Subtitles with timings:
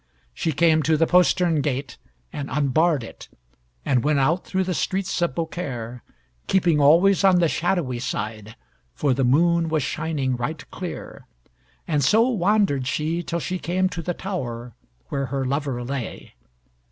[0.33, 1.97] She came to the postern gate,
[2.33, 3.29] and unbarred it,
[3.85, 6.01] and went out through the streets of Beaucaire,
[6.47, 8.55] keeping always on the shadowy side,
[8.95, 11.27] for the moon was shining right clear,
[11.87, 14.73] and so wandered she till she came to the tower
[15.09, 16.33] where her lover lay.